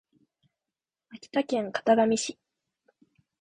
[1.11, 2.39] 秋田県潟上市